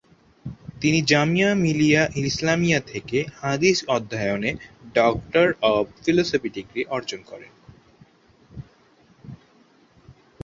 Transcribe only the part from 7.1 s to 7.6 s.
করেন।